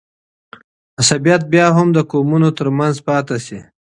عصبیت 1.01 1.41
به 1.45 1.49
بیا 1.53 1.67
هم 1.77 1.87
د 1.93 1.97
قومونو 2.11 2.49
ترمنځ 2.57 2.95
پاته 3.07 3.37
سي. 3.45 3.59